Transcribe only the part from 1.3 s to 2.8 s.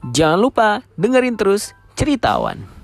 terus Ceritawan.